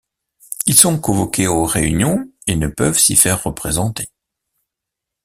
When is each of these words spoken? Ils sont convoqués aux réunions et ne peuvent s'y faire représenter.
Ils 0.65 0.75
sont 0.77 0.99
convoqués 0.99 1.45
aux 1.45 1.63
réunions 1.63 2.27
et 2.47 2.55
ne 2.55 2.67
peuvent 2.67 2.97
s'y 2.97 3.15
faire 3.15 3.43
représenter. 3.43 4.09